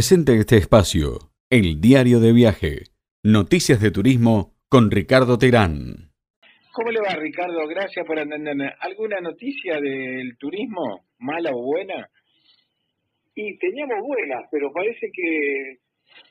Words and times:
Presente 0.00 0.32
este 0.40 0.56
espacio, 0.56 1.28
el 1.50 1.78
diario 1.78 2.20
de 2.20 2.32
viaje, 2.32 2.88
noticias 3.22 3.82
de 3.82 3.90
turismo 3.90 4.56
con 4.66 4.90
Ricardo 4.90 5.36
Terán. 5.36 6.08
¿Cómo 6.72 6.90
le 6.90 7.02
va 7.02 7.20
Ricardo? 7.20 7.68
Gracias 7.68 8.06
por 8.06 8.18
atenderme. 8.18 8.72
¿Alguna 8.80 9.20
noticia 9.20 9.78
del 9.78 10.38
turismo, 10.38 11.04
mala 11.18 11.50
o 11.52 11.60
buena? 11.60 12.08
Y 13.34 13.58
teníamos 13.58 13.98
buenas, 14.00 14.48
pero 14.50 14.72
parece 14.72 15.10
que 15.12 15.76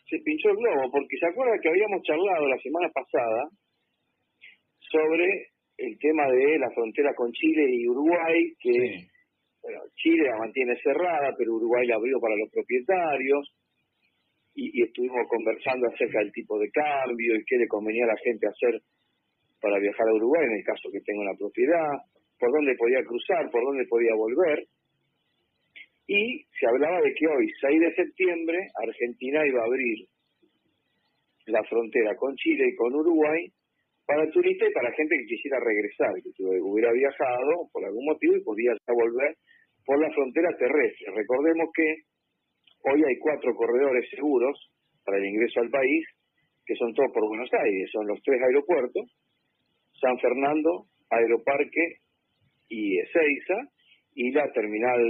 se 0.09 0.17
pinchó 0.25 0.49
el 0.49 0.57
globo, 0.57 0.89
porque 0.89 1.19
se 1.19 1.27
acuerda 1.27 1.61
que 1.61 1.69
habíamos 1.69 2.01
charlado 2.01 2.47
la 2.47 2.57
semana 2.57 2.89
pasada 2.89 3.49
sobre 4.79 5.51
el 5.77 5.95
tema 5.99 6.25
de 6.25 6.57
la 6.57 6.71
frontera 6.71 7.13
con 7.13 7.31
Chile 7.33 7.69
y 7.69 7.87
Uruguay, 7.87 8.51
que 8.59 9.09
bueno, 9.61 9.79
Chile 9.95 10.23
la 10.23 10.37
mantiene 10.37 10.75
cerrada, 10.81 11.35
pero 11.37 11.53
Uruguay 11.53 11.85
la 11.85 11.97
abrió 11.97 12.19
para 12.19 12.35
los 12.35 12.49
propietarios, 12.49 13.53
y, 14.55 14.83
estuvimos 14.83 15.27
conversando 15.29 15.87
acerca 15.87 16.19
del 16.19 16.31
tipo 16.31 16.59
de 16.59 16.69
cambio 16.71 17.35
y 17.35 17.45
qué 17.45 17.57
le 17.57 17.67
convenía 17.67 18.05
a 18.05 18.13
la 18.13 18.17
gente 18.23 18.47
hacer 18.47 18.81
para 19.61 19.79
viajar 19.79 20.07
a 20.07 20.13
Uruguay 20.13 20.45
en 20.45 20.57
el 20.57 20.63
caso 20.63 20.89
que 20.91 21.01
tenga 21.01 21.21
una 21.21 21.37
propiedad, 21.37 21.91
por 22.39 22.51
dónde 22.51 22.75
podía 22.75 23.03
cruzar, 23.03 23.49
por 23.51 23.63
dónde 23.63 23.85
podía 23.85 24.15
volver. 24.15 24.65
Y 26.07 26.43
se 26.59 26.65
hablaba 26.65 27.01
de 27.01 27.13
que 27.13 27.27
hoy, 27.27 27.51
6 27.61 27.79
de 27.79 27.95
septiembre, 27.95 28.57
Argentina 28.81 29.45
iba 29.45 29.61
a 29.61 29.65
abrir 29.65 30.07
la 31.45 31.63
frontera 31.63 32.15
con 32.15 32.35
Chile 32.35 32.69
y 32.69 32.75
con 32.75 32.93
Uruguay 32.95 33.51
para 34.05 34.29
turistas 34.31 34.69
y 34.69 34.73
para 34.73 34.91
gente 34.93 35.17
que 35.17 35.25
quisiera 35.25 35.59
regresar, 35.59 36.09
que 36.23 36.43
hubiera 36.61 36.91
viajado 36.91 37.69
por 37.71 37.85
algún 37.85 38.05
motivo 38.05 38.35
y 38.35 38.43
podía 38.43 38.73
volver 38.87 39.35
por 39.85 40.01
la 40.01 40.11
frontera 40.11 40.49
terrestre. 40.57 41.13
Recordemos 41.13 41.69
que 41.75 42.08
hoy 42.83 43.03
hay 43.03 43.17
cuatro 43.19 43.53
corredores 43.55 44.09
seguros 44.09 44.57
para 45.05 45.17
el 45.17 45.25
ingreso 45.25 45.59
al 45.59 45.69
país, 45.69 46.05
que 46.65 46.75
son 46.75 46.93
todos 46.93 47.11
por 47.13 47.27
Buenos 47.27 47.49
Aires, 47.53 47.89
son 47.91 48.07
los 48.07 48.21
tres 48.21 48.41
aeropuertos, 48.41 49.05
San 49.99 50.19
Fernando, 50.19 50.85
Aeroparque 51.09 51.97
y 52.69 52.99
Ezeiza, 52.99 53.69
y 54.13 54.31
la 54.31 54.51
terminal 54.51 55.01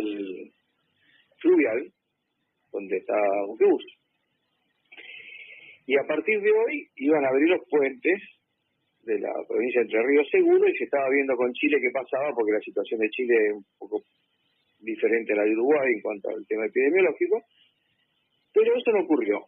fluvial, 1.37 1.91
donde 2.71 2.97
está 2.97 3.15
Buquebus. 3.47 3.85
Y 5.85 5.97
a 5.97 6.05
partir 6.07 6.39
de 6.41 6.51
hoy 6.51 6.87
iban 6.97 7.25
a 7.25 7.29
abrir 7.29 7.49
los 7.49 7.67
puentes 7.67 8.21
de 9.03 9.19
la 9.19 9.33
provincia 9.47 9.81
de 9.81 9.85
Entre 9.85 10.03
Ríos 10.03 10.27
seguro 10.29 10.69
y 10.69 10.77
se 10.77 10.83
estaba 10.83 11.09
viendo 11.09 11.35
con 11.35 11.51
Chile 11.53 11.79
qué 11.81 11.89
pasaba 11.91 12.31
porque 12.35 12.51
la 12.51 12.59
situación 12.59 12.99
de 12.99 13.09
Chile 13.09 13.35
es 13.47 13.53
un 13.53 13.65
poco 13.79 14.03
diferente 14.79 15.33
a 15.33 15.37
la 15.37 15.43
de 15.43 15.51
Uruguay 15.51 15.93
en 15.93 16.01
cuanto 16.01 16.29
al 16.29 16.45
tema 16.47 16.65
epidemiológico, 16.65 17.41
pero 18.79 18.95
eso 18.95 18.97
no 18.97 19.03
ocurrió. 19.03 19.39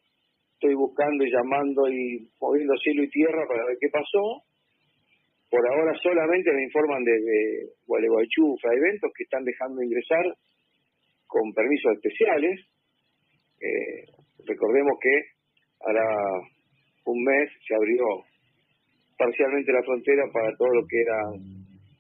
Estoy 0.53 0.75
buscando 0.75 1.25
y 1.25 1.31
llamando 1.31 1.87
y 1.89 2.29
moviendo 2.39 2.75
cielo 2.77 3.03
y 3.03 3.09
tierra 3.09 3.47
para 3.47 3.65
ver 3.65 3.77
qué 3.79 3.89
pasó. 3.89 4.43
Por 5.49 5.67
ahora 5.67 5.93
solamente 6.01 6.51
me 6.53 6.63
informan 6.63 7.03
desde 7.03 7.73
Gualeguaychú, 7.85 8.55
eventos 8.63 9.11
que 9.17 9.23
están 9.23 9.43
dejando 9.43 9.81
ingresar 9.81 10.23
con 11.27 11.51
permisos 11.53 11.93
especiales. 11.93 12.59
Eh, 13.59 14.05
recordemos 14.47 14.97
que 15.01 15.15
hará 15.81 16.07
un 17.05 17.23
mes 17.23 17.49
se 17.67 17.75
abrió 17.75 18.05
parcialmente 19.17 19.73
la 19.73 19.83
frontera 19.83 20.23
para 20.31 20.55
todo 20.55 20.69
lo 20.69 20.85
que 20.87 21.01
era 21.01 21.19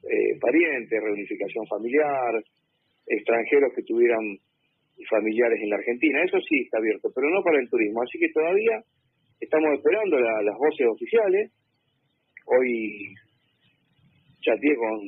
eh, 0.09 0.37
parientes, 0.39 1.01
reunificación 1.01 1.65
familiar, 1.67 2.41
extranjeros 3.07 3.73
que 3.75 3.83
tuvieran 3.83 4.37
familiares 5.09 5.59
en 5.61 5.69
la 5.69 5.77
Argentina. 5.77 6.23
Eso 6.23 6.39
sí 6.47 6.61
está 6.61 6.77
abierto, 6.77 7.09
pero 7.13 7.29
no 7.29 7.43
para 7.43 7.59
el 7.59 7.69
turismo. 7.69 8.01
Así 8.01 8.19
que 8.19 8.29
todavía 8.29 8.81
estamos 9.39 9.73
esperando 9.73 10.19
las 10.19 10.57
voces 10.57 10.87
oficiales. 10.87 11.51
Hoy 12.45 13.13
chateé 14.41 14.75
con 14.75 14.99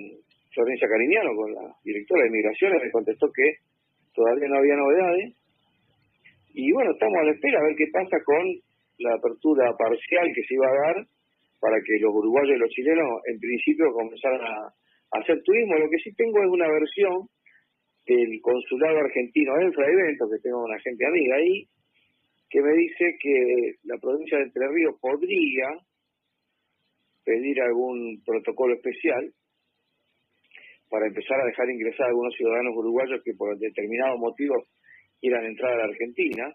Florencia 0.53 0.87
Cariñano, 0.87 1.35
con 1.35 1.53
la 1.53 1.75
directora 1.83 2.23
de 2.23 2.29
Migraciones, 2.29 2.83
me 2.83 2.91
contestó 2.91 3.31
que 3.33 3.57
todavía 4.13 4.47
no 4.47 4.57
había 4.57 4.75
novedades. 4.75 5.35
Y 6.53 6.71
bueno, 6.71 6.91
estamos 6.91 7.17
a 7.17 7.23
la 7.23 7.31
espera 7.31 7.59
a 7.59 7.63
ver 7.63 7.75
qué 7.75 7.87
pasa 7.91 8.17
con 8.23 8.45
la 8.99 9.15
apertura 9.15 9.73
parcial 9.77 10.31
que 10.33 10.43
se 10.43 10.53
iba 10.53 10.67
a 10.67 10.93
dar 10.93 10.95
para 11.59 11.77
que 11.81 11.97
los 11.99 12.13
uruguayos 12.13 12.55
y 12.55 12.59
los 12.59 12.69
chilenos 12.69 13.09
en 13.25 13.39
principio 13.39 13.91
comenzaran 13.93 14.41
a, 14.41 14.73
hacer 15.17 15.41
turismo. 15.43 15.77
Lo 15.77 15.89
que 15.89 15.97
sí 16.03 16.13
tengo 16.15 16.41
es 16.41 16.49
una 16.49 16.67
versión 16.67 17.29
del 18.05 18.41
consulado 18.41 18.99
argentino 18.99 19.55
en 19.59 19.73
Eventos, 19.73 20.29
que 20.31 20.41
tengo 20.41 20.63
una 20.63 20.79
gente 20.79 21.05
amiga 21.05 21.35
ahí, 21.35 21.67
que 22.49 22.61
me 22.61 22.73
dice 22.73 23.17
que 23.19 23.75
la 23.83 23.97
provincia 23.97 24.37
de 24.37 24.45
Entre 24.45 24.67
Ríos 24.67 24.95
podría 24.99 25.69
pedir 27.23 27.61
algún 27.61 28.21
protocolo 28.25 28.75
especial 28.75 29.33
para 30.89 31.07
empezar 31.07 31.39
a 31.41 31.45
dejar 31.45 31.69
ingresar 31.69 32.07
algunos 32.07 32.35
ciudadanos 32.35 32.75
uruguayos 32.75 33.21
que 33.23 33.33
por 33.33 33.57
determinados 33.57 34.19
motivos 34.19 34.67
quieran 35.19 35.45
entrar 35.45 35.73
a 35.73 35.77
la 35.77 35.83
Argentina. 35.85 36.53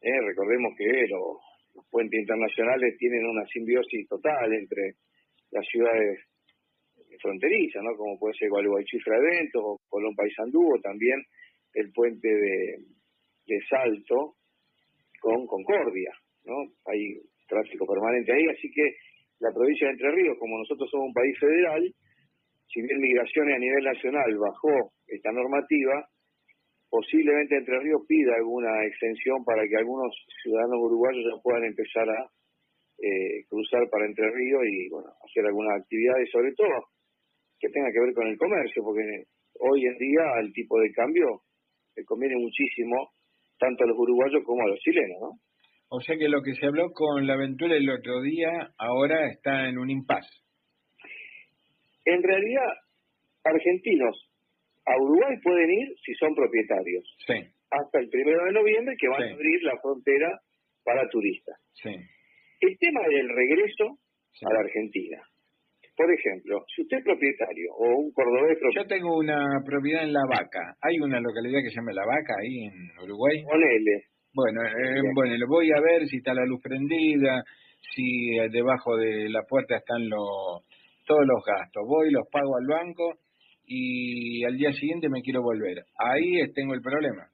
Eh, 0.00 0.20
recordemos 0.26 0.74
que 0.76 1.06
los 1.06 1.86
puentes 1.90 2.18
internacionales 2.18 2.96
tienen 2.98 3.24
una 3.26 3.46
simbiosis 3.46 4.08
total 4.08 4.52
entre 4.52 4.94
las 5.50 5.64
ciudades 5.68 6.18
fronteriza, 7.20 7.80
¿no? 7.82 7.96
Como 7.96 8.18
puede 8.18 8.34
ser 8.34 8.48
Gualeguaychú 8.50 8.98
Eventos 9.06 9.62
o 9.64 9.78
Colón 9.88 10.14
Paysandú 10.14 10.74
o 10.74 10.80
también 10.80 11.22
el 11.74 11.92
puente 11.92 12.28
de, 12.28 12.78
Salto 13.68 14.36
con 15.20 15.46
Concordia, 15.46 16.10
¿no? 16.44 16.56
Hay 16.86 17.20
tráfico 17.46 17.86
permanente 17.86 18.32
ahí, 18.32 18.46
así 18.48 18.70
que 18.70 18.96
la 19.40 19.52
provincia 19.52 19.86
de 19.86 19.92
Entre 19.92 20.10
Ríos, 20.12 20.38
como 20.38 20.58
nosotros 20.58 20.88
somos 20.90 21.08
un 21.08 21.12
país 21.12 21.38
federal, 21.38 21.82
si 22.68 22.80
bien 22.80 23.00
migraciones 23.00 23.56
a 23.56 23.58
nivel 23.58 23.84
nacional 23.84 24.38
bajó 24.38 24.92
esta 25.06 25.30
normativa, 25.32 26.08
posiblemente 26.88 27.56
Entre 27.56 27.78
Ríos 27.80 28.02
pida 28.08 28.34
alguna 28.36 28.86
extensión 28.86 29.44
para 29.44 29.66
que 29.68 29.76
algunos 29.76 30.14
ciudadanos 30.42 30.80
uruguayos 30.80 31.24
ya 31.24 31.42
puedan 31.42 31.64
empezar 31.64 32.08
a 32.08 32.30
eh, 33.02 33.44
cruzar 33.48 33.88
para 33.90 34.06
Entre 34.06 34.30
Ríos 34.30 34.62
y 34.64 34.88
bueno 34.88 35.10
hacer 35.24 35.44
algunas 35.44 35.80
actividades, 35.80 36.30
sobre 36.30 36.52
todo 36.54 36.93
que 37.58 37.68
tenga 37.68 37.90
que 37.92 38.00
ver 38.00 38.14
con 38.14 38.26
el 38.26 38.38
comercio, 38.38 38.82
porque 38.82 39.24
hoy 39.60 39.86
en 39.86 39.96
día 39.98 40.22
el 40.40 40.52
tipo 40.52 40.78
de 40.80 40.92
cambio 40.92 41.42
le 41.96 42.04
conviene 42.04 42.36
muchísimo 42.36 43.10
tanto 43.58 43.84
a 43.84 43.86
los 43.86 43.98
uruguayos 43.98 44.42
como 44.44 44.62
a 44.62 44.68
los 44.68 44.78
chilenos, 44.80 45.18
¿no? 45.20 45.30
O 45.88 46.00
sea 46.00 46.16
que 46.16 46.28
lo 46.28 46.42
que 46.42 46.54
se 46.54 46.66
habló 46.66 46.90
con 46.92 47.26
la 47.26 47.34
aventura 47.34 47.76
el 47.76 47.88
otro 47.88 48.20
día 48.22 48.50
ahora 48.78 49.30
está 49.30 49.68
en 49.68 49.78
un 49.78 49.90
impasse. 49.90 50.42
En 52.04 52.22
realidad, 52.22 52.72
argentinos 53.44 54.28
a 54.86 55.00
Uruguay 55.00 55.36
pueden 55.42 55.70
ir 55.70 55.94
si 56.04 56.14
son 56.14 56.34
propietarios. 56.34 57.04
Sí. 57.26 57.34
Hasta 57.70 57.98
el 58.00 58.08
primero 58.08 58.44
de 58.44 58.52
noviembre 58.52 58.94
que 58.98 59.08
van 59.08 59.22
a 59.22 59.32
abrir 59.32 59.62
la 59.62 59.78
frontera 59.80 60.40
para 60.84 61.08
turistas. 61.08 61.56
Sí. 61.74 61.94
El 62.60 62.78
tema 62.78 63.00
del 63.08 63.28
regreso 63.28 63.98
a 64.42 64.52
la 64.52 64.60
Argentina. 64.60 65.22
Por 65.96 66.10
ejemplo, 66.12 66.64
si 66.74 66.82
usted 66.82 66.98
es 66.98 67.04
propietario 67.04 67.70
o 67.78 67.98
un 67.98 68.12
cordobés 68.12 68.58
propietario... 68.58 68.82
Yo 68.82 68.88
tengo 68.88 69.16
una 69.16 69.62
propiedad 69.64 70.02
en 70.02 70.12
La 70.12 70.26
Vaca. 70.28 70.74
¿Hay 70.82 70.98
una 70.98 71.20
localidad 71.20 71.60
que 71.62 71.70
se 71.70 71.76
llama 71.76 71.92
La 71.92 72.04
Vaca 72.04 72.34
ahí 72.42 72.64
en 72.66 73.04
Uruguay? 73.04 73.42
Ponele. 73.44 74.10
Bueno, 74.34 74.62
eh, 74.66 75.00
bueno, 75.14 75.36
lo 75.38 75.46
voy 75.46 75.70
a 75.70 75.80
ver 75.80 76.06
si 76.08 76.16
está 76.16 76.34
la 76.34 76.44
luz 76.44 76.60
prendida, 76.60 77.44
si 77.94 78.36
eh, 78.36 78.48
debajo 78.50 78.96
de 78.96 79.28
la 79.28 79.42
puerta 79.48 79.76
están 79.76 80.08
los 80.08 80.66
todos 81.06 81.24
los 81.24 81.44
gastos. 81.44 81.84
Voy, 81.86 82.10
los 82.10 82.26
pago 82.32 82.56
al 82.56 82.66
banco 82.66 83.18
y 83.66 84.44
al 84.44 84.56
día 84.56 84.72
siguiente 84.72 85.08
me 85.08 85.22
quiero 85.22 85.42
volver. 85.42 85.84
Ahí 85.98 86.40
tengo 86.52 86.74
el 86.74 86.80
problema. 86.80 87.28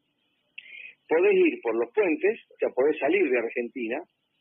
Podés 1.09 1.35
ir 1.35 1.59
por 1.63 1.75
los 1.75 1.93
puentes, 1.95 2.39
o 2.51 2.57
sea, 2.59 2.69
podés 2.71 2.99
salir 2.99 3.29
de 3.29 3.39
Argentina, 3.39 3.99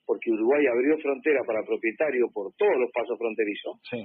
porque 0.09 0.33
Uruguay 0.33 0.65
abrió 0.65 0.97
frontera 0.97 1.45
para 1.45 1.61
propietario 1.61 2.25
por 2.33 2.49
todos 2.57 2.73
los 2.81 2.89
pasos 2.89 3.13
fronterizos. 3.13 3.77
Sí. 3.85 4.01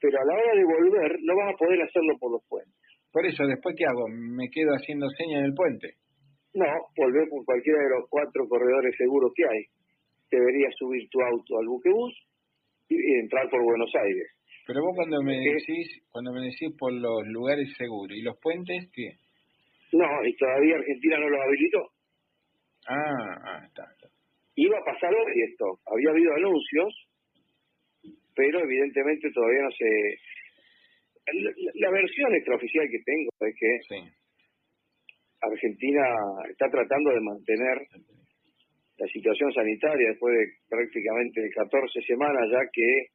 Pero 0.00 0.16
a 0.16 0.24
la 0.24 0.32
hora 0.32 0.54
de 0.56 0.64
volver 0.64 1.20
no 1.20 1.36
vas 1.36 1.52
a 1.52 1.58
poder 1.58 1.82
hacerlo 1.84 2.16
por 2.16 2.32
los 2.32 2.40
puentes. 2.48 2.80
Por 3.12 3.26
eso, 3.26 3.44
¿después 3.44 3.76
qué 3.76 3.84
hago? 3.84 4.08
¿Me 4.08 4.48
quedo 4.48 4.72
haciendo 4.72 5.04
señas 5.20 5.44
en 5.44 5.52
el 5.52 5.52
puente? 5.52 6.00
No, 6.54 6.64
volver 6.96 7.28
por 7.28 7.44
cualquiera 7.44 7.76
de 7.76 7.90
los 8.00 8.08
cuatro 8.08 8.48
corredores 8.48 8.96
seguros 8.96 9.30
que 9.36 9.44
hay. 9.44 9.68
Deberías 10.32 10.72
subir 10.80 11.04
tu 11.10 11.20
auto 11.20 11.60
al 11.60 11.66
buquebús 11.66 12.14
y 12.88 12.96
entrar 13.20 13.50
por 13.50 13.62
Buenos 13.62 13.92
Aires. 14.00 14.32
Pero 14.66 14.80
vos 14.80 14.96
cuando 14.96 15.20
me 15.20 15.36
decís, 15.36 16.08
cuando 16.08 16.32
me 16.32 16.40
decís 16.40 16.72
por 16.78 16.90
los 16.90 17.28
lugares 17.28 17.68
seguros 17.76 18.16
y 18.16 18.22
los 18.22 18.38
puentes, 18.40 18.88
¿qué? 18.96 19.12
No, 19.92 20.08
y 20.24 20.34
todavía 20.36 20.76
Argentina 20.76 21.20
no 21.20 21.28
los 21.28 21.40
habilitó. 21.44 21.80
Ah, 22.88 23.36
ah 23.44 23.60
está 23.66 23.84
iba 24.58 24.78
a 24.78 24.84
pasar 24.84 25.14
hoy 25.14 25.42
esto. 25.42 25.78
Había 25.86 26.10
habido 26.10 26.34
anuncios, 26.34 26.92
pero 28.34 28.60
evidentemente 28.60 29.30
todavía 29.32 29.62
no 29.62 29.70
se... 29.70 30.18
La, 31.74 31.90
versión 31.90 32.34
extraoficial 32.34 32.88
que 32.90 33.02
tengo 33.04 33.30
es 33.40 33.54
que 33.54 34.08
Argentina 35.42 36.02
está 36.50 36.70
tratando 36.70 37.10
de 37.10 37.20
mantener 37.20 37.86
la 38.96 39.06
situación 39.08 39.52
sanitaria 39.52 40.08
después 40.08 40.36
de 40.38 40.46
prácticamente 40.68 41.50
14 41.54 42.00
semanas 42.02 42.48
ya 42.50 42.60
que 42.72 43.08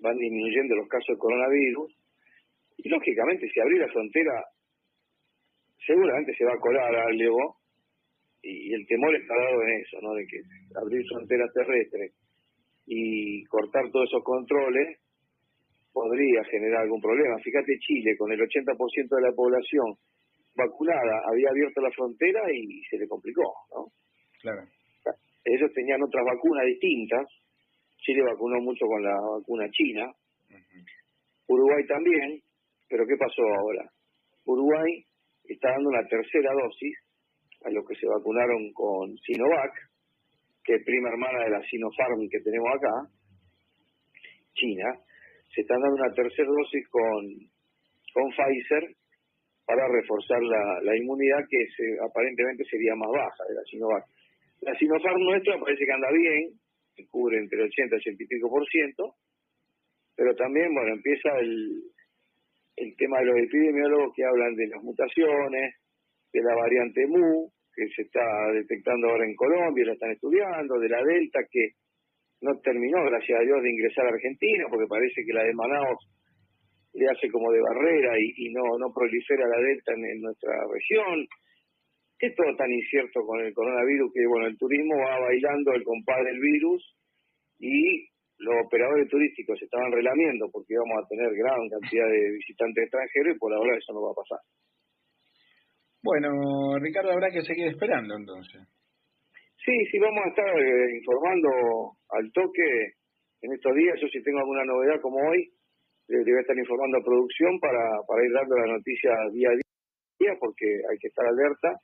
van 0.00 0.16
disminuyendo 0.16 0.74
los 0.76 0.88
casos 0.88 1.14
de 1.14 1.18
coronavirus. 1.18 1.94
Y 2.78 2.88
lógicamente, 2.88 3.48
si 3.50 3.60
abrir 3.60 3.80
la 3.80 3.92
frontera, 3.92 4.44
seguramente 5.86 6.34
se 6.34 6.44
va 6.44 6.54
a 6.54 6.58
colar 6.58 6.94
algo, 6.96 7.61
y, 8.42 8.74
el 8.74 8.86
temor 8.86 9.14
está 9.14 9.34
dado 9.34 9.62
en 9.62 9.80
eso, 9.80 9.98
¿no? 10.02 10.14
De 10.14 10.26
que 10.26 10.40
abrir 10.74 11.06
fronteras 11.08 11.52
terrestres 11.52 12.12
y 12.86 13.44
cortar 13.44 13.90
todos 13.90 14.08
esos 14.08 14.24
controles 14.24 14.98
podría 15.92 16.44
generar 16.44 16.82
algún 16.82 17.00
problema. 17.00 17.38
Fíjate, 17.38 17.78
Chile, 17.78 18.16
con 18.16 18.32
el 18.32 18.40
80% 18.40 19.16
de 19.16 19.22
la 19.22 19.32
población 19.32 19.94
vacunada, 20.56 21.22
había 21.30 21.50
abierto 21.50 21.80
la 21.80 21.90
frontera 21.90 22.40
y 22.52 22.82
se 22.90 22.98
le 22.98 23.06
complicó, 23.06 23.52
¿no? 23.74 23.86
Claro. 24.40 24.62
Ellos 25.44 25.72
tenían 25.74 26.02
otras 26.02 26.24
vacunas 26.24 26.66
distintas. 26.66 27.26
Chile 27.98 28.22
vacunó 28.22 28.60
mucho 28.60 28.86
con 28.86 29.02
la 29.02 29.14
vacuna 29.14 29.68
china. 29.70 30.10
Uruguay 31.48 31.86
también. 31.86 32.40
Pero 32.88 33.06
¿qué 33.06 33.16
pasó 33.16 33.42
ahora? 33.42 33.90
Uruguay 34.44 35.04
está 35.44 35.70
dando 35.70 35.88
una 35.88 36.06
tercera 36.06 36.52
dosis 36.52 36.94
a 37.64 37.70
los 37.70 37.86
que 37.86 37.94
se 37.96 38.06
vacunaron 38.06 38.72
con 38.72 39.16
Sinovac, 39.18 39.72
que 40.64 40.74
es 40.74 40.84
prima 40.84 41.08
hermana 41.08 41.44
de 41.44 41.50
la 41.50 41.62
Sinopharm 41.62 42.28
que 42.30 42.40
tenemos 42.40 42.68
acá, 42.74 42.94
China, 44.54 44.94
se 45.54 45.62
están 45.62 45.80
dando 45.80 45.96
una 45.96 46.14
tercera 46.14 46.48
dosis 46.48 46.88
con, 46.88 47.24
con 48.14 48.30
Pfizer 48.30 48.94
para 49.66 49.88
reforzar 49.88 50.42
la, 50.42 50.80
la 50.82 50.96
inmunidad 50.96 51.44
que 51.48 51.66
se, 51.76 51.98
aparentemente 52.04 52.64
sería 52.64 52.94
más 52.94 53.10
baja 53.10 53.44
de 53.48 53.54
la 53.54 53.62
Sinovac. 53.64 54.04
La 54.62 54.74
Sinopharm 54.76 55.20
nuestra 55.22 55.58
parece 55.58 55.84
que 55.84 55.92
anda 55.92 56.10
bien, 56.12 56.50
que 56.94 57.06
cubre 57.08 57.38
entre 57.38 57.58
el 57.58 57.66
80 57.66 57.96
y 57.96 57.98
80 57.98 58.22
y 58.22 58.26
pico 58.26 58.50
por 58.50 58.66
ciento, 58.68 59.14
pero 60.16 60.34
también, 60.36 60.72
bueno, 60.74 60.94
empieza 60.94 61.30
el, 61.38 61.82
el 62.76 62.96
tema 62.96 63.18
de 63.20 63.26
los 63.26 63.38
epidemiólogos 63.38 64.14
que 64.14 64.24
hablan 64.24 64.54
de 64.54 64.68
las 64.68 64.82
mutaciones, 64.82 65.74
de 66.32 66.42
la 66.42 66.54
variante 66.54 67.06
MU, 67.06 67.50
que 67.74 67.88
se 67.94 68.02
está 68.02 68.24
detectando 68.52 69.08
ahora 69.08 69.24
en 69.24 69.34
Colombia, 69.34 69.86
la 69.86 69.92
están 69.92 70.12
estudiando, 70.12 70.78
de 70.78 70.88
la 70.88 71.02
Delta, 71.02 71.40
que 71.50 71.72
no 72.42 72.58
terminó, 72.60 73.04
gracias 73.04 73.40
a 73.40 73.44
Dios, 73.44 73.62
de 73.62 73.70
ingresar 73.70 74.06
a 74.06 74.10
Argentina, 74.10 74.66
porque 74.68 74.86
parece 74.88 75.24
que 75.24 75.32
la 75.32 75.44
de 75.44 75.54
Manaus 75.54 75.98
le 76.94 77.08
hace 77.08 77.30
como 77.30 77.50
de 77.52 77.60
barrera 77.60 78.12
y, 78.18 78.52
no, 78.52 78.78
no 78.78 78.92
prolifera 78.92 79.46
la 79.48 79.58
Delta 79.58 79.92
en, 79.94 80.20
nuestra 80.20 80.52
región. 80.72 81.26
Es 82.18 82.34
todo 82.36 82.54
tan 82.56 82.70
incierto 82.70 83.24
con 83.24 83.40
el 83.40 83.52
coronavirus 83.54 84.12
que, 84.12 84.26
bueno, 84.26 84.46
el 84.46 84.58
turismo 84.58 84.94
va 84.98 85.20
bailando 85.20 85.72
el 85.72 85.82
compadre 85.82 86.30
del 86.30 86.40
virus 86.40 86.96
y 87.58 88.06
los 88.38 88.54
operadores 88.66 89.08
turísticos 89.08 89.58
se 89.58 89.64
estaban 89.64 89.90
relamiendo 89.90 90.48
porque 90.52 90.74
íbamos 90.74 91.02
a 91.02 91.08
tener 91.08 91.34
gran 91.34 91.68
cantidad 91.68 92.08
de 92.08 92.30
visitantes 92.32 92.84
extranjeros 92.84 93.36
y 93.36 93.38
por 93.38 93.52
ahora 93.54 93.76
eso 93.76 93.92
no 93.92 94.02
va 94.02 94.10
a 94.10 94.20
pasar. 94.22 94.38
Bueno, 96.02 96.78
Ricardo, 96.80 97.12
habrá 97.12 97.30
que 97.30 97.42
seguir 97.42 97.68
esperando 97.68 98.16
entonces. 98.16 98.60
Sí, 99.64 99.72
sí, 99.90 99.98
vamos 99.98 100.24
a 100.26 100.28
estar 100.28 100.58
eh, 100.58 100.96
informando 100.98 101.48
al 102.10 102.32
toque 102.32 102.98
en 103.42 103.52
estos 103.52 103.74
días. 103.76 103.94
Yo 104.00 104.08
si 104.08 104.22
tengo 104.22 104.40
alguna 104.40 104.64
novedad 104.64 105.00
como 105.00 105.18
hoy, 105.18 105.46
le 106.08 106.18
voy 106.18 106.38
a 106.38 106.40
estar 106.40 106.58
informando 106.58 106.98
a 106.98 107.04
producción 107.04 107.58
para, 107.60 108.02
para 108.06 108.24
ir 108.24 108.32
dando 108.32 108.56
la 108.56 108.72
noticia 108.74 109.10
día 109.32 109.48
a 109.50 109.54
día, 109.54 110.32
porque 110.40 110.66
hay 110.66 110.98
que 110.98 111.08
estar 111.08 111.24
alerta, 111.24 111.78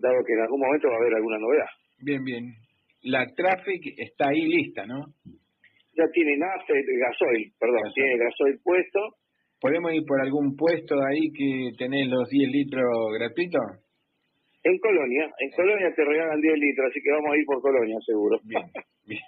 dado 0.00 0.24
que 0.24 0.32
en 0.32 0.40
algún 0.40 0.60
momento 0.60 0.88
va 0.88 0.94
a 0.94 0.98
haber 0.98 1.14
alguna 1.14 1.38
novedad. 1.38 1.68
Bien, 2.00 2.24
bien. 2.24 2.54
La 3.02 3.26
Traffic 3.36 3.94
está 3.98 4.30
ahí 4.30 4.48
lista, 4.48 4.86
¿no? 4.86 5.04
Ya 5.92 6.08
tiene 6.12 6.38
nafta, 6.38 6.72
gasoil, 6.72 7.52
perdón, 7.60 7.92
tiene 7.94 8.16
gasoil 8.16 8.58
puesto 8.64 9.00
¿Podemos 9.60 9.92
ir 9.92 10.04
por 10.06 10.20
algún 10.20 10.56
puesto 10.56 10.94
ahí 11.02 11.32
que 11.32 11.72
tenés 11.76 12.08
los 12.08 12.28
10 12.28 12.50
litros 12.50 13.12
gratuitos? 13.18 13.62
En 14.62 14.78
Colonia, 14.78 15.30
en 15.38 15.50
Colonia 15.50 15.92
te 15.94 16.04
regalan 16.04 16.40
10 16.40 16.58
litros, 16.58 16.86
así 16.90 17.00
que 17.02 17.10
vamos 17.10 17.32
a 17.32 17.38
ir 17.38 17.44
por 17.44 17.60
Colonia 17.60 17.96
seguro. 18.04 18.38
Bien, 18.44 18.70
bien. 19.06 19.22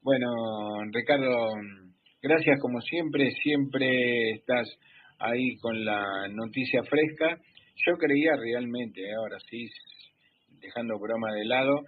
Bueno, 0.00 0.26
Ricardo, 0.90 1.52
gracias 2.20 2.58
como 2.60 2.80
siempre, 2.80 3.30
siempre 3.42 4.32
estás 4.32 4.68
ahí 5.20 5.56
con 5.58 5.84
la 5.84 6.26
noticia 6.28 6.82
fresca. 6.82 7.38
Yo 7.86 7.96
creía 7.98 8.32
realmente, 8.36 9.00
ahora 9.14 9.38
sí, 9.48 9.68
dejando 10.60 10.98
broma 10.98 11.32
de 11.34 11.44
lado, 11.44 11.84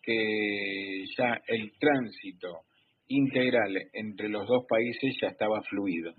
que 0.00 1.04
ya 1.18 1.40
el 1.48 1.72
tránsito 1.80 2.60
integral 3.08 3.76
entre 3.92 4.28
los 4.28 4.46
dos 4.46 4.64
países 4.68 5.16
ya 5.20 5.28
estaba 5.28 5.60
fluido. 5.62 6.14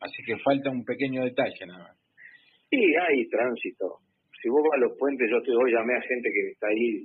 Así 0.00 0.22
que 0.24 0.38
falta 0.38 0.70
un 0.70 0.84
pequeño 0.84 1.24
detalle 1.24 1.66
nada 1.66 1.84
más. 1.84 1.96
Sí, 2.70 2.80
hay 2.96 3.28
tránsito. 3.28 3.98
Si 4.40 4.48
vos 4.48 4.62
vas 4.62 4.78
a 4.78 4.86
los 4.88 4.96
puentes, 4.96 5.28
yo 5.30 5.42
te 5.42 5.52
hoy 5.52 5.72
llamé 5.72 5.94
a 5.96 6.00
gente 6.00 6.30
que 6.32 6.52
está 6.52 6.68
ahí 6.68 7.04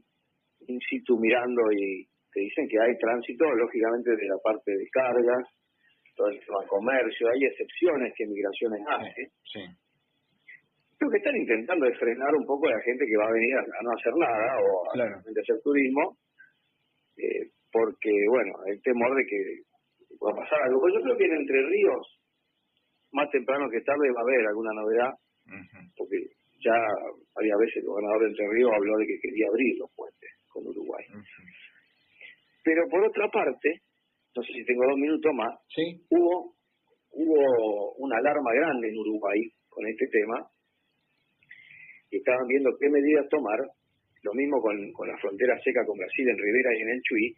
in 0.67 0.79
situ 0.89 1.19
mirando 1.19 1.61
y 1.71 2.07
te 2.31 2.39
dicen 2.39 2.67
que 2.67 2.79
hay 2.79 2.97
tránsito, 2.97 3.45
lógicamente 3.51 4.11
de 4.15 4.27
la 4.27 4.37
parte 4.43 4.71
de 4.71 4.87
cargas, 4.91 5.43
todo 6.15 6.29
el 6.29 6.39
tema 6.39 6.63
comercio, 6.67 7.27
hay 7.29 7.43
excepciones 7.43 8.13
que 8.15 8.25
migraciones 8.27 8.81
hace. 8.87 9.21
Sí. 9.51 9.63
Creo 10.97 11.11
que 11.11 11.17
están 11.17 11.35
intentando 11.35 11.85
de 11.85 11.95
frenar 11.95 12.33
un 12.35 12.45
poco 12.45 12.67
a 12.67 12.71
la 12.71 12.81
gente 12.81 13.05
que 13.05 13.17
va 13.17 13.27
a 13.27 13.33
venir 13.33 13.55
a, 13.55 13.83
no 13.83 13.91
hacer 13.91 14.13
nada 14.15 14.59
o 14.63 14.69
a, 14.87 15.19
hacer 15.19 15.59
turismo, 15.61 16.17
eh, 17.17 17.51
porque, 17.71 18.11
bueno, 18.29 18.53
el 18.67 18.81
temor 18.81 19.15
de 19.15 19.25
que 19.27 19.37
pueda 20.17 20.35
pasar 20.35 20.61
algo. 20.63 20.87
Yo 20.87 21.01
creo 21.01 21.17
que 21.17 21.25
en 21.25 21.35
Entre 21.35 21.61
Ríos 21.67 22.19
más 23.15 23.31
temprano 23.31 23.69
que 23.71 23.79
tarde 23.81 24.11
va 24.11 24.19
a 24.19 24.27
haber 24.27 24.45
alguna 24.45 24.73
novedad, 24.75 25.11
porque 25.95 26.19
ya 26.59 26.75
había 27.35 27.55
veces 27.55 27.77
el 27.77 27.87
gobernador 27.87 28.21
de 28.21 28.27
Entre 28.27 28.47
Ríos 28.51 28.71
habló 28.75 28.97
de 28.97 29.07
que 29.07 29.19
quería 29.23 29.47
abrir 29.47 29.77
los 29.79 29.89
puentes 29.95 30.31
con 30.51 30.67
Uruguay. 30.67 31.05
Pero 32.63 32.81
por 32.89 33.03
otra 33.05 33.29
parte, 33.29 33.81
no 34.35 34.43
sé 34.43 34.51
si 34.51 34.65
tengo 34.65 34.83
dos 34.83 34.97
minutos 34.97 35.31
más, 35.33 35.53
¿Sí? 35.73 36.03
hubo, 36.09 36.55
hubo 37.11 37.95
una 38.03 38.17
alarma 38.17 38.51
grande 38.53 38.89
en 38.89 38.97
Uruguay 38.97 39.39
con 39.69 39.87
este 39.87 40.07
tema, 40.07 40.45
y 42.11 42.17
estaban 42.17 42.47
viendo 42.47 42.75
qué 42.79 42.89
medidas 42.89 43.29
tomar, 43.29 43.59
lo 44.23 44.33
mismo 44.33 44.59
con, 44.59 44.75
con 44.91 45.07
la 45.07 45.17
frontera 45.17 45.57
seca 45.63 45.85
con 45.85 45.97
Brasil 45.97 46.27
en 46.27 46.37
Rivera 46.37 46.69
y 46.75 46.81
en 46.81 46.89
el 46.89 47.01
Chuy, 47.01 47.35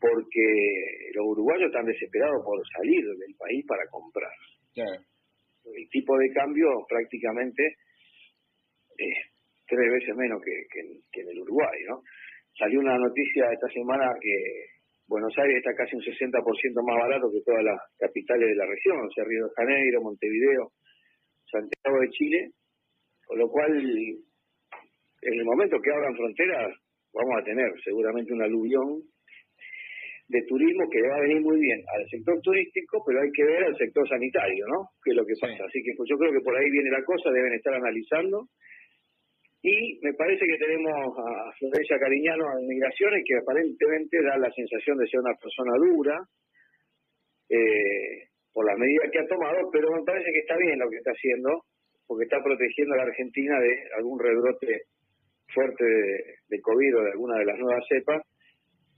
porque 0.00 1.10
los 1.14 1.26
uruguayos 1.26 1.66
están 1.66 1.86
desesperados 1.86 2.44
por 2.44 2.60
salir 2.68 3.04
del 3.04 3.34
país 3.36 3.64
para 3.66 3.86
comprar. 3.90 4.32
El 4.76 5.88
tipo 5.90 6.16
de 6.16 6.30
cambio 6.32 6.68
prácticamente 6.88 7.76
es 8.96 9.16
tres 9.66 9.90
veces 9.92 10.16
menos 10.16 10.40
que, 10.42 11.20
en 11.20 11.28
el 11.28 11.40
Uruguay, 11.40 11.78
¿no? 11.88 12.02
Salió 12.58 12.80
una 12.80 12.96
noticia 12.96 13.52
esta 13.52 13.68
semana 13.68 14.14
que 14.20 14.34
Buenos 15.06 15.32
Aires 15.38 15.58
está 15.58 15.74
casi 15.74 15.96
un 15.96 16.02
60% 16.02 16.42
más 16.84 16.96
barato 16.96 17.30
que 17.30 17.42
todas 17.44 17.64
las 17.64 17.80
capitales 17.98 18.48
de 18.48 18.56
la 18.56 18.66
región, 18.66 18.98
o 18.98 19.10
sea, 19.10 19.24
Río 19.24 19.44
de 19.44 19.54
Janeiro, 19.56 20.02
Montevideo, 20.02 20.72
Santiago 21.50 22.00
de 22.00 22.10
Chile, 22.10 22.50
con 23.26 23.38
lo 23.38 23.48
cual 23.48 23.72
en 23.78 25.34
el 25.34 25.44
momento 25.44 25.80
que 25.80 25.92
abran 25.92 26.14
fronteras 26.14 26.76
vamos 27.12 27.40
a 27.40 27.44
tener 27.44 27.72
seguramente 27.84 28.32
un 28.32 28.42
aluvión 28.42 29.02
de 30.28 30.42
turismo 30.42 30.84
que 30.90 31.00
va 31.08 31.16
a 31.16 31.20
venir 31.20 31.40
muy 31.40 31.58
bien 31.58 31.80
al 31.88 32.06
sector 32.08 32.38
turístico, 32.42 33.02
pero 33.06 33.22
hay 33.22 33.32
que 33.32 33.44
ver 33.44 33.64
al 33.64 33.76
sector 33.76 34.06
sanitario, 34.06 34.66
¿no? 34.68 34.90
Que 35.02 35.10
es 35.12 35.16
lo 35.16 35.24
que 35.24 35.32
pasa. 35.40 35.64
Así 35.64 35.82
que 35.82 35.96
pues, 35.96 36.08
yo 36.08 36.18
creo 36.18 36.32
que 36.32 36.44
por 36.44 36.54
ahí 36.54 36.70
viene 36.70 36.90
la 36.90 37.02
cosa, 37.02 37.30
deben 37.30 37.54
estar 37.54 37.72
analizando. 37.72 38.44
Y 39.62 39.98
me 40.04 40.12
parece 40.12 40.44
que 40.44 40.58
tenemos 40.58 41.16
a 41.18 41.50
Florencia 41.58 41.98
Cariñano 41.98 42.44
en 42.60 42.68
Migraciones, 42.68 43.24
que 43.26 43.36
aparentemente 43.40 44.22
da 44.22 44.36
la 44.36 44.52
sensación 44.52 44.98
de 44.98 45.08
ser 45.08 45.20
una 45.20 45.34
persona 45.34 45.72
dura 45.80 46.20
eh, 47.48 48.28
por 48.52 48.66
las 48.66 48.78
medidas 48.78 49.10
que 49.10 49.20
ha 49.20 49.26
tomado, 49.26 49.70
pero 49.72 49.90
me 49.90 50.04
parece 50.04 50.30
que 50.30 50.40
está 50.40 50.56
bien 50.58 50.78
lo 50.78 50.90
que 50.90 50.98
está 50.98 51.10
haciendo, 51.10 51.64
porque 52.06 52.24
está 52.24 52.42
protegiendo 52.44 52.94
a 52.94 52.98
la 52.98 53.08
Argentina 53.08 53.58
de 53.60 53.96
algún 53.96 54.20
rebrote 54.20 54.82
fuerte 55.48 55.84
de, 55.84 56.36
de 56.48 56.60
COVID 56.60 56.98
o 56.98 57.02
de 57.04 57.10
alguna 57.12 57.38
de 57.38 57.46
las 57.46 57.58
nuevas 57.58 57.84
cepas 57.88 58.22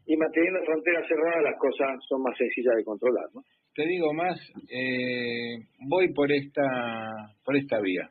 y 0.06 0.16
manteniendo 0.16 0.60
fronteras 0.64 1.06
cerradas 1.06 1.42
las 1.42 1.58
cosas 1.58 1.98
son 2.08 2.22
más 2.22 2.36
sencillas 2.36 2.76
de 2.76 2.84
controlar, 2.84 3.26
¿no? 3.34 3.42
Te 3.74 3.86
digo 3.86 4.12
más, 4.12 4.38
eh, 4.68 5.56
voy 5.88 6.12
por 6.12 6.30
esta 6.32 7.32
por 7.44 7.56
esta 7.56 7.80
vía. 7.80 8.10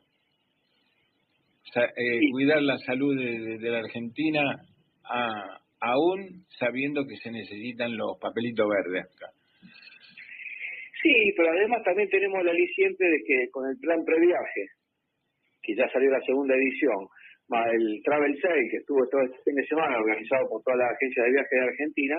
Eh, 1.76 2.30
cuidar 2.32 2.62
la 2.62 2.78
salud 2.78 3.16
de, 3.16 3.70
la 3.70 3.78
Argentina 3.78 4.56
aún 5.80 6.44
sabiendo 6.58 7.06
que 7.06 7.16
se 7.16 7.30
necesitan 7.30 7.96
los 7.96 8.18
papelitos 8.18 8.66
verdes 8.68 9.04
acá. 9.04 9.30
Sí, 11.02 11.32
pero 11.36 11.50
además 11.50 11.82
también 11.84 12.08
tenemos 12.10 12.40
el 12.40 12.48
aliciente 12.48 13.04
de 13.04 13.22
que 13.26 13.50
con 13.50 13.68
el 13.70 13.78
plan 13.78 14.04
previaje 14.04 14.66
que 15.62 15.74
ya 15.74 15.88
salió 15.90 16.10
la 16.10 16.20
segunda 16.22 16.54
edición, 16.54 17.06
más 17.50 17.66
el 17.74 18.00
Travel 18.04 18.38
Sale, 18.40 18.68
que 18.70 18.78
estuvo 18.78 19.06
todo 19.08 19.22
este 19.22 19.42
fin 19.44 19.54
de 19.54 19.66
semana 19.66 19.98
organizado 19.98 20.48
por 20.48 20.62
toda 20.62 20.76
la 20.76 20.86
agencia 20.86 21.24
de 21.24 21.32
viajes 21.32 21.50
de 21.50 21.66
Argentina, 21.66 22.16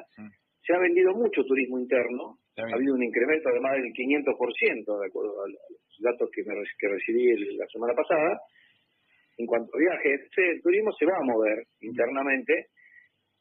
se 0.62 0.74
ha 0.74 0.80
vendido 0.80 1.14
mucho 1.16 1.44
turismo 1.44 1.80
interno, 1.80 2.38
ha 2.58 2.76
habido 2.76 2.94
un 2.94 3.04
incremento 3.04 3.50
de 3.50 3.60
más 3.60 3.74
del 3.74 3.92
500%, 3.92 5.00
de 5.00 5.08
acuerdo 5.08 5.34
a 5.42 5.48
los 5.48 5.98
datos 6.00 6.30
que, 6.32 6.44
me, 6.44 6.54
que 6.78 6.88
recibí 6.88 7.34
la 7.58 7.66
semana 7.68 7.94
pasada. 7.96 8.40
En 9.38 9.48
cuanto 9.48 9.72
a 9.74 9.80
viajes, 9.80 10.22
el 10.38 10.62
turismo 10.62 10.92
se 10.94 11.06
va 11.06 11.18
a 11.18 11.24
mover 11.24 11.66
internamente. 11.82 12.68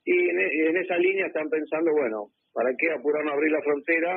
Y 0.05 0.17
en, 0.17 0.77
esa 0.77 0.97
línea 0.97 1.27
están 1.27 1.49
pensando, 1.51 1.93
bueno, 1.93 2.29
¿para 2.55 2.71
qué 2.79 2.91
apurarnos 2.91 3.33
a 3.33 3.37
abrir 3.37 3.53
la 3.53 3.63
frontera? 3.63 4.17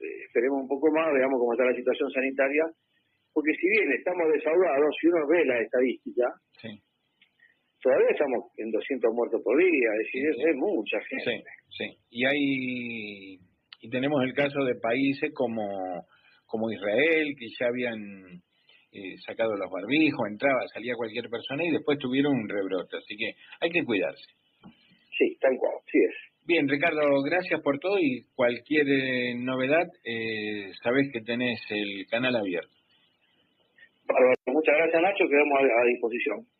Eh, 0.00 0.24
esperemos 0.26 0.60
un 0.62 0.68
poco 0.68 0.92
más, 0.92 1.14
veamos 1.14 1.38
cómo 1.40 1.54
está 1.54 1.64
la 1.64 1.76
situación 1.76 2.10
sanitaria, 2.10 2.64
porque 3.32 3.54
si 3.54 3.68
bien 3.68 3.90
estamos 3.92 4.30
desahogados, 4.32 4.94
si 5.00 5.06
uno 5.08 5.26
ve 5.26 5.44
la 5.46 5.60
estadística, 5.60 6.28
todavía 7.84 8.08
estamos 8.10 8.48
en 8.56 8.70
200 8.72 9.12
muertos 9.12 9.42
por 9.44 9.58
día, 9.58 9.88
es 9.92 10.06
decir, 10.06 10.48
es, 10.48 10.56
mucha 10.56 10.98
gente. 11.04 11.44
Sí, 11.68 11.84
sí. 11.84 11.98
Y 12.10 12.24
hay 12.24 13.38
y 13.84 13.90
tenemos 13.90 14.24
el 14.24 14.32
caso 14.32 14.64
de 14.64 14.76
países 14.76 15.30
como, 15.34 16.06
como 16.46 16.72
Israel, 16.72 17.36
que 17.38 17.46
ya 17.60 17.66
habían 17.66 18.40
eh, 18.92 19.16
sacado 19.26 19.54
los 19.56 19.70
barbijos, 19.70 20.26
entraba, 20.26 20.66
salía 20.72 20.94
cualquier 20.96 21.28
persona 21.28 21.62
y 21.64 21.70
después 21.70 21.98
tuvieron 21.98 22.32
un 22.32 22.48
rebrote, 22.48 22.96
así 22.96 23.14
que 23.14 23.34
hay 23.60 23.70
que 23.70 23.84
cuidarse. 23.84 24.24
Sí, 25.18 25.36
tal 25.38 25.52
cual, 25.58 25.74
sí 25.92 25.98
es. 25.98 26.14
Bien, 26.46 26.66
Ricardo, 26.66 27.22
gracias 27.22 27.60
por 27.60 27.78
todo 27.78 27.98
y 27.98 28.24
cualquier 28.34 28.88
eh, 28.88 29.34
novedad, 29.36 29.86
eh, 30.02 30.72
sabes 30.82 31.10
que 31.12 31.20
tenés 31.20 31.60
el 31.68 32.06
canal 32.08 32.36
abierto. 32.36 32.72
muchas 34.46 34.74
gracias 34.76 35.02
Nacho, 35.02 35.28
quedamos 35.28 35.58
a 35.60 35.84
disposición. 35.84 36.53